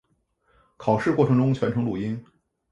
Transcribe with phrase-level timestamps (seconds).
[0.77, 2.25] 考试过程中全程录音。